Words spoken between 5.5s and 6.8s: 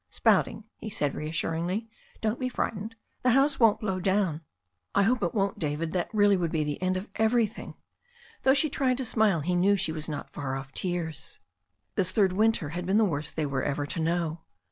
David. That really would be